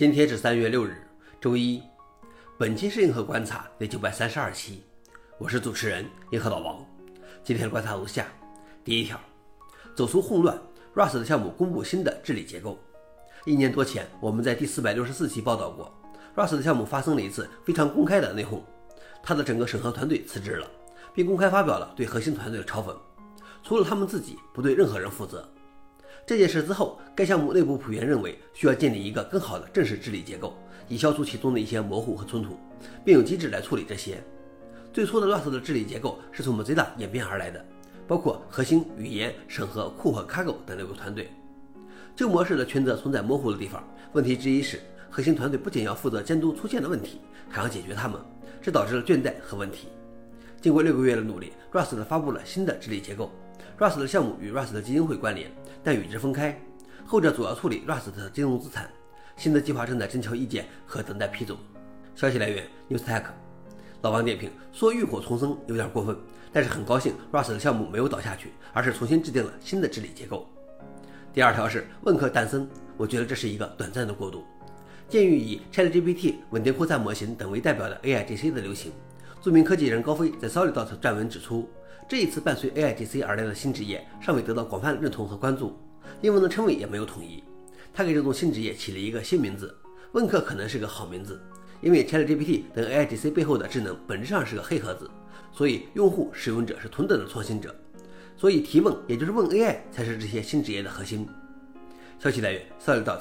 [0.00, 0.96] 今天是三月六日，
[1.42, 1.82] 周一。
[2.56, 4.82] 本期是银河观察第九百三十二期，
[5.36, 6.82] 我是主持人银河老王。
[7.44, 8.26] 今天的观察如下：
[8.82, 9.20] 第一条，
[9.94, 10.58] 走出混乱
[10.94, 12.78] ，Rust 的项目公布新的治理结构。
[13.44, 15.92] 一年多前，我们在第四百六十四期报道过
[16.34, 18.62] ，Rust 的项目发生了一次非常公开的内讧，
[19.22, 20.66] 他的整个审核团队辞职了，
[21.12, 22.96] 并公开发表了对核心团队的嘲讽，
[23.62, 25.46] 除了他们自己，不对任何人负责。
[26.26, 30.56] 这件事之后，该项目内部普遍认为需要建立一个更好的正式治理结构，
[30.88, 32.56] 以消除其中的一些模糊和冲突，
[33.04, 34.22] 并有机制来处理这些。
[34.92, 37.64] 最初的 Rust 的治理结构是从 Mozilla 演变而来的，
[38.06, 41.30] 包括核心、语言、审核、库和 Cargo 等六个团队。
[42.14, 43.82] 旧模式的权责存在模糊的地方。
[44.12, 48.20] 问题之一是，核心团队不仅要负责监督出现的问题，还要解决它们，
[48.60, 49.88] 这导致了倦怠和问题。
[50.60, 53.30] 经过六个月的努力，Rust 发布了新的治理结构。
[53.78, 55.50] Rust 的项目与 Rust 的基金会关联，
[55.82, 56.60] 但与之分开。
[57.06, 58.90] 后者主要处理 Rust 的金融资产。
[59.36, 61.56] 新的计划正在征求意见和等待批准。
[62.14, 63.22] 消息来源：Newstek。
[64.02, 66.14] 老王点评：说浴火重生有点过分，
[66.52, 70.46] 但是很高兴 Rust 的项目没有倒下去，而是重新制定了新的治理结构。
[71.32, 72.68] 第二条是问客诞生，
[72.98, 74.44] 我觉得这是一个短暂的过渡。
[75.08, 78.92] 鉴于以 ChatGPT 稳定扩散模型等为代表的 AIGC 的流行，
[79.42, 81.68] 著名科技人高飞在 SolidDot 撰文指出。
[82.06, 85.78] 这一次伴随 AIGC 而来的新职业尚未得到广泛认同和关注，
[86.20, 87.42] 英文的称谓也没有统一。
[87.94, 89.72] 他给这种新职业起了一个新名字
[90.12, 91.40] “问客”，可能是个好名字，
[91.80, 95.08] 因为 ChatGPT 等 AIGC 背后的智能本质上是个黑盒子，
[95.52, 97.72] 所以用户使用者是同等的创新者，
[98.36, 101.26] 所以提问也就是问 AI 才是这些新职业的核心。
[102.18, 103.20] 消息来源：SolidDot。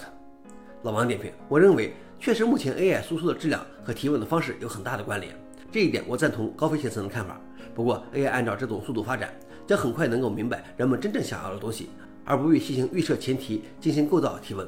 [0.81, 5.33] 老王点评：我认为确实目前 AI 输出的质量和提问的方式有很大的关联，
[5.71, 7.39] 这一点我赞同高飞先生的看法。
[7.75, 9.33] 不过，AI 按照这种速度发展，
[9.67, 11.89] 将很快能够明白人们真正想要的东西，
[12.25, 14.67] 而不必进行预设前提进行构造提问。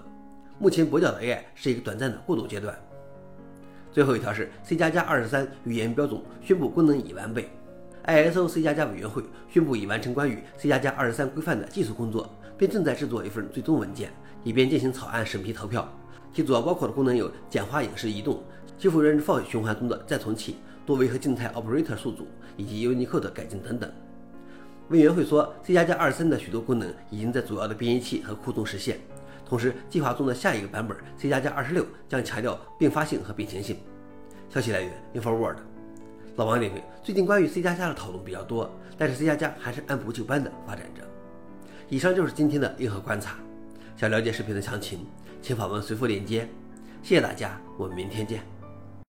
[0.59, 2.77] 目前跛脚的 AI 是一个短暂的过渡阶段。
[3.91, 7.49] 最后一条是 C 加加二十三语言标准宣布功能已完备
[8.05, 14.13] ，ISO C 加加委员会宣布已完成关于 C 加加二十三规范的技术工作，并正在制作一份最终文件，
[14.43, 15.91] 以便进行草案审批投票。
[16.31, 18.41] 其主要包括的功能有简化影视移动、
[18.77, 20.57] 修复 range 循环中的再重启。
[20.91, 23.89] 多维和静态 operator 数组以及 Unicode 改进等等。
[24.89, 28.99] 委员会说，C 加加二三的许多功能已经在主要的编译器和库中实现。
[29.45, 33.77] 同时，计划中的下一个版本 C 加加二十六将强调并发性和并行性。
[34.49, 35.55] 消息来源：InfoWorld。
[36.35, 41.03] 老王点评：最近关于 C 加加的讨论比较多，但是 C 加加还是按部就班的发展着。
[41.87, 43.37] 以上就是今天的硬核观察。
[43.95, 45.07] 想了解视频的详情，
[45.41, 46.49] 请访问随附链接。
[47.01, 48.60] 谢谢大家，我们明天见。